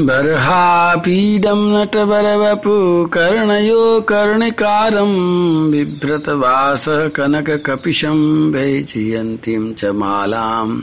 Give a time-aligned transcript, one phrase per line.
[0.00, 10.80] बर्हापीडं नटवरवपु कर्णयो कर्णिकारं बिभ्रतवासः कनककपिशं वैजयन्तीं च मालाम्।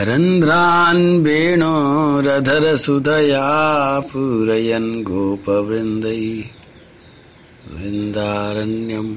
[0.00, 6.44] रन्ध्रान् वेणोरधरसुधया पूरयन् गोपवृन्दै।
[7.74, 9.16] वृन्दारण्यम्।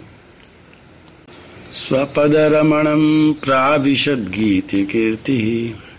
[1.72, 5.91] स्वपदरमणं प्राविशद्गीतिकीर्तिः।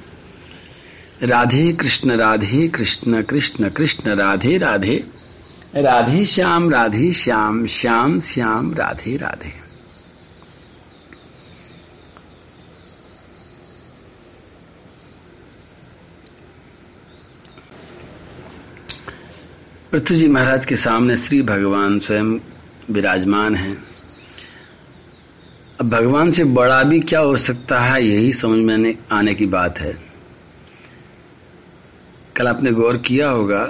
[1.23, 5.05] राधे कृष्ण राधे कृष्ण कृष्ण कृष्ण, राधे राधे।
[5.77, 9.53] राधे श्याम राधे श्याम श्याम श्याम, राधे राधे।
[19.93, 22.39] पृथ्वी जी महाराज के सामने श्री भगवान स्वयं
[22.91, 23.85] विराजमान हैं।
[25.81, 29.81] अब भगवान से बड़ा भी क्या हो सकता है, यही समझ में आने की बात
[29.81, 30.12] है।
[32.43, 33.65] कल आपने गौर किया होगा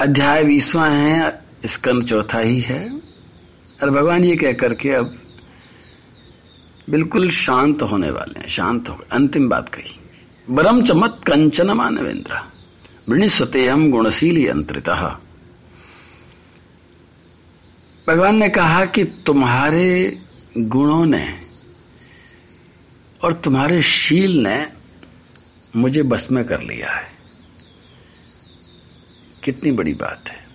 [0.00, 3.00] अध्याय बीसवा है स्कंद चौथा ही है।
[3.82, 5.17] और भगवान ये कह करके अब
[6.88, 10.00] बिल्कुल शांत होने वाले हैं, शांत हो अंतिम बात कही।
[10.50, 12.40] बरम चमत कंचन मानवेंद्र
[13.08, 14.90] वृणिस्वते हम गुणशील यंत्रित।
[18.08, 20.18] भगवान ने कहा कि तुम्हारे
[20.58, 21.40] गुणों ने
[23.22, 24.66] और तुम्हारे शील ने
[25.76, 27.08] मुझे बस में कर लिया है।
[29.44, 30.47] कितनी बड़ी बात है।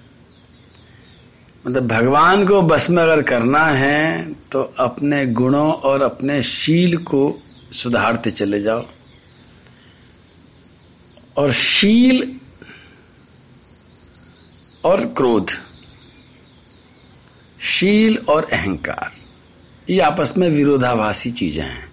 [1.67, 7.41] मतलब भगवान को बस में अगर करना है तो अपने गुणों और अपने शील को
[7.73, 8.85] सुधारते चले जाओ।
[11.37, 12.35] और शील
[14.83, 15.51] और क्रोध,
[17.59, 19.11] शील और अहंकार,
[19.89, 21.91] ये आपस में विरोधाभासी चीज़ें हैं।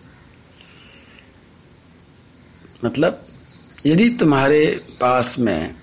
[2.84, 3.26] मतलब
[3.86, 4.64] यदि तुम्हारे
[5.00, 5.74] पास में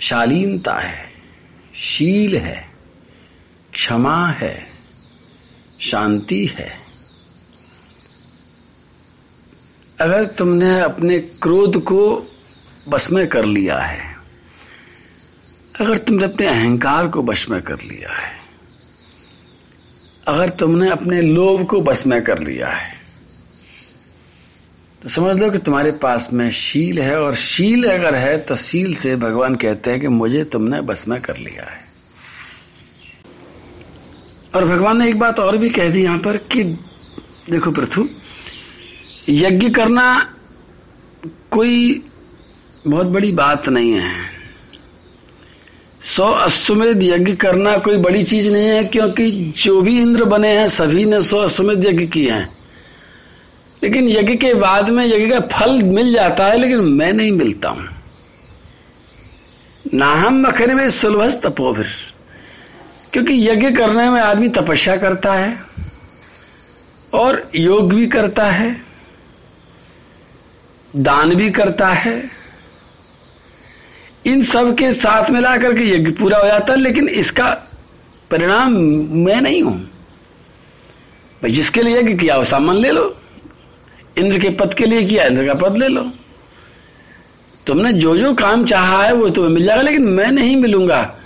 [0.00, 1.07] शालीनता है
[1.78, 2.68] शील है,
[3.72, 4.66] क्षमा है,
[5.80, 6.72] शांति है।
[10.00, 12.26] अगर तुमने अपने क्रोध को
[12.88, 14.16] बस में कर लिया है,
[15.80, 18.32] अगर तुमने अपने अहंकार को बस में कर लिया है,
[20.28, 22.97] अगर तुमने अपने लोभ को बस में कर लिया है
[25.02, 28.94] तो समझ लो कि तुम्हारे पास में शील है और शील अगर है तो शील
[28.94, 31.88] से भगवान कहते हैं कि मुझे तुमने बस में कर लिया है।
[34.54, 36.64] और भगवान ने एक बात और भी कह दी यहाँ पर कि,
[37.50, 38.08] देखो पृथु,
[39.28, 40.34] यज्ञ करना
[41.50, 42.04] कोई
[42.86, 44.12] बहुत बड़ी बात नहीं है।
[46.02, 50.68] सौ अश्वमेध यज्ञ करना कोई बड़ी चीज़ नहीं है, क्योंकि जो भी इंद्र बने हैं,
[50.68, 52.57] सभी ने सौ अश्वमेध यज्ञ किए हैं।
[53.82, 57.68] लेकिन यज्ञ के बाद में यज्ञ का फल मिल जाता है, लेकिन मैं नहीं मिलता
[57.68, 57.88] हूँ।
[59.94, 61.86] नाहम मखर में सुलभ तपोभिर
[63.12, 65.58] क्योंकि यज्ञ करने में आदमी तपस्या करता है
[67.14, 68.82] और योग भी करता है,
[70.96, 72.30] दान भी करता है।
[74.26, 77.50] इन सब के साथ मिला करके यज्ञ पूरा हो जाता है, लेकिन इसका
[78.30, 78.72] परिणाम
[79.24, 79.78] मैं नहीं हूँ।
[81.42, 83.17] भाई, जिसके लिए यज्ञ किया वो सामान ले लो।
[84.18, 86.10] इंद्र के पद के लिए किया, इंद्र का पद ले लो।
[87.66, 91.16] तुमने जो जो काम चाहा है, वो तुम्हें मिल जाएगा, लेकिन मैं नहीं मिलूँगा।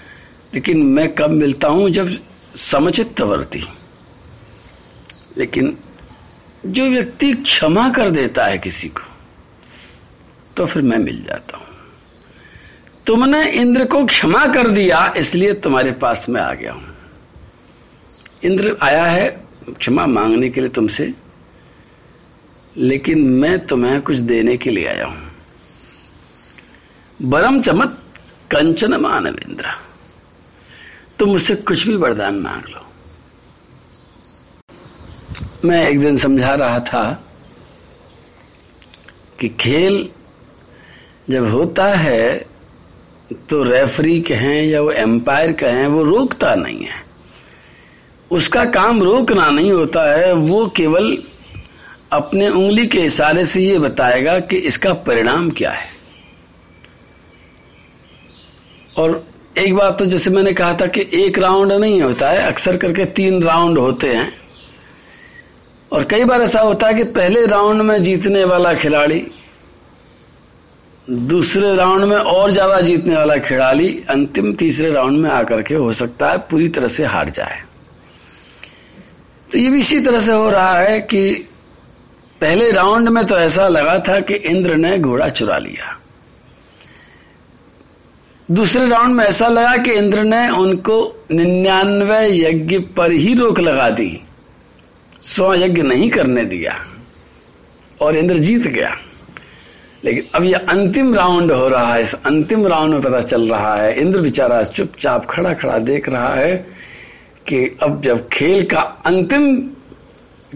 [0.55, 1.91] लेकिन मैं कब मिलता हूँ?
[1.91, 2.19] जब
[2.55, 3.63] समुचित वर्ती।
[5.39, 5.77] लेकिन
[6.67, 9.03] जो व्यक्ति क्षमा कर देता है किसी को
[10.57, 11.67] तो फिर मैं मिल जाता हूँ।
[13.07, 16.89] तुमने इंद्र को क्षमा कर दिया, इसलिए तुम्हारे पास में आ गया हूँ।
[18.45, 19.45] इंद्र आया है,
[19.79, 21.15] क्षमा मांगने के लिए तुमसे
[22.77, 25.31] लेकिन मैं तुम्हें कुछ देने के लिए आया हूँ।
[27.21, 27.99] बरम चमत
[28.51, 29.67] कंचन मानव इंद्र
[31.19, 32.87] तुम मुझसे कुछ भी वरदान मांग लो।
[35.65, 37.03] मैं एक दिन समझा रहा था
[39.41, 40.09] कि खेल
[41.31, 42.47] जब होता है
[43.51, 47.01] तो रेफरी कहें या वो एम्पायर कहें, वो रोकता नहीं है।
[48.31, 51.17] उसका काम रोकना नहीं होता है, वो केवल
[52.13, 55.91] अपने उंगली के इशारे से यह बताएगा कि इसका परिणाम क्या है।
[58.97, 59.25] और
[59.59, 63.05] एक बात तो जैसे मैंने कहा था कि एक राउंड नहीं होता है, अक्सर करके
[63.05, 64.33] तीन राउंड होते हैं।
[65.93, 69.27] और कई बार ऐसा होता है कि पहले राउंड में जीतने वाला खिलाड़ी,
[71.09, 75.93] दूसरे राउंड में और ज़्यादा जीतने वाला खिलाड़ी, अंतिम तीसरे राउंड में आकर के हो
[75.93, 77.61] सकता है, पूरी तरह से हार जाए।
[79.51, 81.49] तो ये भी इसी तरह से हो रहा है कि
[82.43, 86.01] पहले राउंड में तो ऐसा लगा था कि इंद्र ने घोड़ा चुरा लिया।
[88.51, 93.91] दूसरे राउंड में ऐसा लगा कि इंद्र ने उनको निन्यानवे यज्ञ पर ही रोक लगा
[93.91, 94.23] दी।
[95.23, 96.87] सौ यज्ञ नहीं करने दिया।
[98.01, 98.97] और इंद्र जीत गया।
[100.05, 103.77] लेकिन अब यह अंतिम राउंड हो रहा है। इस अंतिम राउंड में पता चल रहा
[103.77, 106.57] है। इंद्र बेचारा चुपचाप खड़ा खड़ा देख रहा है
[107.49, 109.61] कि अब जब खेल का अंतिम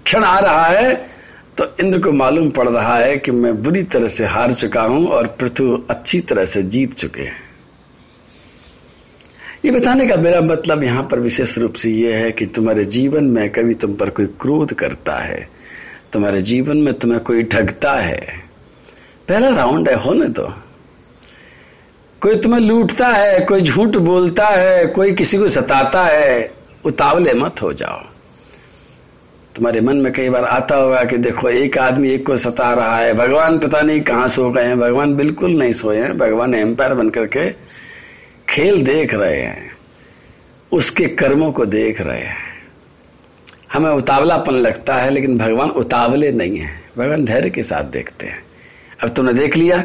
[0.05, 1.16] क्षण आ रहा है
[1.58, 5.06] तो इंद्र को मालूम पड़ रहा है कि मैं बुरी तरह से हार चुका हूँ
[5.08, 7.44] और पृथु अच्छी तरह से जीत चुके हैं।
[9.64, 13.25] ये बताने का मेरा मतलब यहाँ पर विशेष रूप से यह है कि तुम्हारे जीवन
[13.26, 15.49] में कभी तुम पर कोई क्रोध करता है,
[16.12, 18.20] तुम्हारे जीवन में तुम्हें कोई ठगता है।
[19.29, 20.52] पहला राउंड है, होने तो
[22.23, 26.50] कोई तुम्हें लूटता है, कोई झूठ बोलता है, कोई किसी को सताता है,
[26.85, 28.02] उतावले मत हो जाओ।
[29.56, 32.99] तुम्हारे मन में कई बार आता होगा कि देखो, एक आदमी एक को सता रहा
[32.99, 36.94] है, भगवान पता नहीं कहाँ सो गए हैं, भगवान बिल्कुल नहीं सोए हैं, भगवान एम्पायर
[36.94, 37.50] बनकर के
[38.49, 39.73] खेल देख रहे हैं,
[40.73, 42.37] उसके कर्मों को देख रहे हैं।
[43.73, 48.43] हमें उतावलापन लगता है, लेकिन भगवान उतावले नहीं है, भगवान धैर्य के साथ देखते हैं।
[49.02, 49.85] अब तुमने देख लिया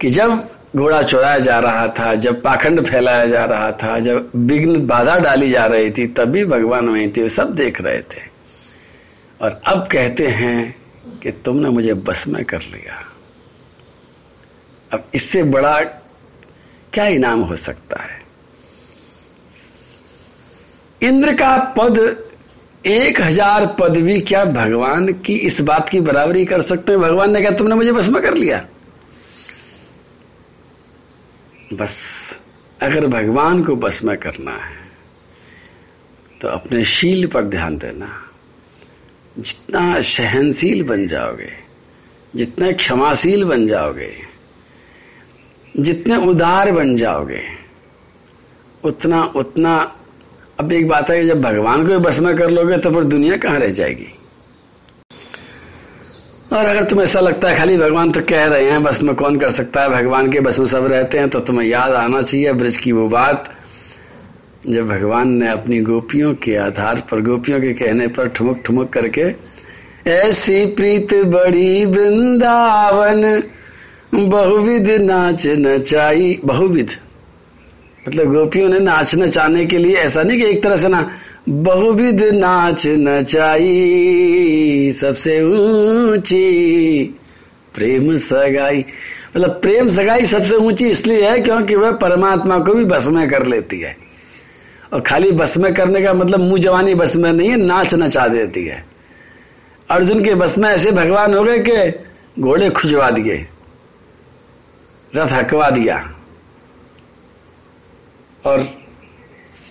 [0.00, 4.86] कि जब घोड़ा चुराया जा रहा था, जब पाखंड फैलाया जा रहा था, जब विघ्न
[4.86, 8.33] बाधा डाली जा रही थी, तभी भगवान वहीं थे, सब देख रहे थे।
[9.40, 10.74] और अब कहते हैं
[11.22, 13.02] कि तुमने मुझे बस में कर लिया।
[14.92, 15.80] अब इससे बड़ा
[16.92, 18.22] क्या इनाम हो सकता है?
[21.02, 21.98] इंद्र का पद,
[22.84, 27.00] एक हज़ार पद भी क्या भगवान की इस बात की बराबरी कर सकते हैं?
[27.00, 28.64] भगवान ने कहा, तुमने मुझे बस में कर लिया।
[31.72, 32.40] बस,
[32.80, 34.82] अगर भगवान को बस में करना है
[36.40, 38.08] तो अपने शील पर ध्यान देना।
[39.36, 41.50] जितना सहनशील बन जाओगे,
[42.34, 44.12] जितने क्षमाशील बन जाओगे,
[45.74, 47.40] जितने उदार बन जाओगे,
[48.84, 49.76] उतना उतना,
[50.60, 53.36] अब एक बात है कि जब भगवान को बस में कर लोगे तो फिर दुनिया
[53.36, 54.06] कहाँ रह जाएगी?
[56.52, 59.38] और अगर तुम्हें ऐसा लगता है, खाली भगवान तो कह रहे हैं बस में कौन
[59.38, 59.88] कर सकता है?
[59.88, 63.08] भगवान के बस में सब रहते हैं तो तुम्हें याद आना चाहिए ब्रज की वो
[63.08, 63.52] बात।
[64.68, 69.24] जब भगवान ने अपनी गोपियों के आधार पर, गोपियों के कहने पर ठुमक ठुमक करके,
[70.10, 73.42] ऐसी प्रीत बड़ी वृंदावन,
[74.14, 76.90] बहुविध नाच नचाई। बहुविध?
[78.08, 81.10] मतलब गोपियों ने नाच नचाने के लिए ऐसा नहीं कि एक तरह से ना,
[81.48, 87.14] बहुविध नाच नचाई, सबसे ऊँची
[87.74, 88.84] प्रेम सगाई।
[89.36, 93.46] मतलब प्रेम सगाई सबसे ऊँची इसलिए है क्योंकि वह परमात्मा को भी बस में कर
[93.46, 94.03] लेती है।
[94.94, 98.26] और खाली बस में करने का मतलब मुँह जवानी बस में नहीं है, नाच नचा
[98.28, 98.84] देती है।
[99.90, 103.46] अर्जुन के बस में ऐसे भगवान हो गए कि घोड़े खुजवा दिए,
[105.16, 106.14] रथ हकवा दिया।
[108.46, 108.68] और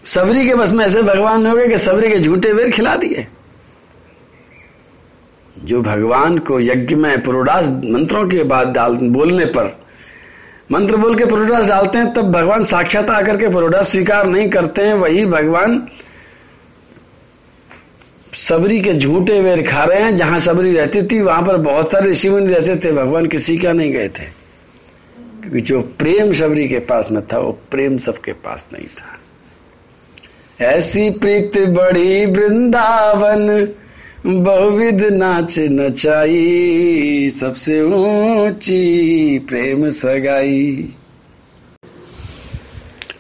[0.06, 3.28] सबरी के बस में ऐसे भगवान हो गए कि सबरी के झूठे वेर खिला दिए।
[5.60, 9.83] जो भगवान को यज्ञ में पुरोडास मंत्रों के बाद डाल, बोलने पर
[10.72, 14.82] मंत्र बोल के पुरोडास डालते हैं, तब भगवान साक्षात आकर के पुरोडास स्वीकार नहीं करते
[14.82, 15.88] हैं, वही भगवान
[18.34, 22.12] सबरी के झूठे वेर खा रहे हैं, जहाँ सबरी रहती थी, वहाँ पर बहुत सारे
[22.12, 24.44] ऋषि मुनि रहते थे, भगवान किसी का नहीं गए थे।
[25.42, 29.20] क्योंकि जो प्रेम सबरी के पास में था, वो प्रेम सबके पास नहीं था।
[30.66, 33.68] ऐसी प्रीत बड़ी वृंदावन
[34.26, 40.94] बहुविध नाच नचाई, सबसे ऊँची प्रेम सगाई।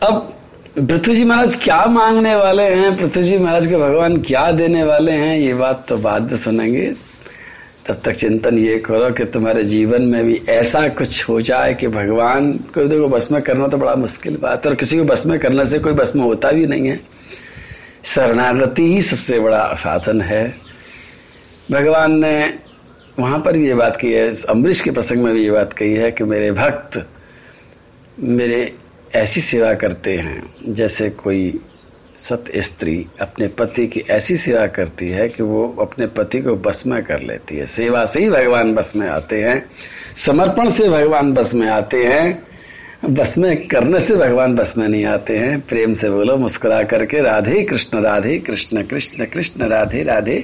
[0.01, 0.35] अब
[0.77, 2.97] पृथ्वी जी महाराज क्या मांगने वाले हैं?
[2.97, 5.37] पृथ्वी जी महाराज के भगवान क्या देने वाले हैं?
[5.37, 6.93] ये बात तो बाद में सुनेंगे।
[7.85, 11.87] तब तक चिंतन ये करो कि तुम्हारे जीवन में भी ऐसा कुछ हो जाए कि
[11.87, 15.25] भगवान को देखो, बस में करना तो बड़ा मुश्किल बात है और किसी को बस
[15.25, 16.99] में करने से कोई बस में होता भी नहीं है।
[18.03, 20.72] शरणागति ही सबसे बड़ा साधन है।
[21.71, 22.53] भगवान ने
[23.19, 25.93] वहाँ पर भी ये बात की है अम्बरीश के प्रसंग में भी ये बात कही
[25.93, 27.05] है कि मेरे भक्त
[28.19, 28.73] मेरे
[29.15, 31.59] ऐसी सेवा करते हैं, जैसे कोई
[32.17, 36.85] सत स्त्री अपने पति की ऐसी सेवा करती है कि वो अपने पति को बस
[36.87, 39.65] में कर लेती है। सेवा से ही भगवान बस में आते हैं,
[40.15, 42.43] समर्पण से भगवान बस में आते हैं,
[43.05, 47.21] बस में करने से भगवान बस में नहीं आते हैं। प्रेम से बोलो, मुस्कुरा करके,
[47.21, 50.43] राधे कृष्ण राधे कृष्ण कृष्ण कृष्ण, राधे राधे।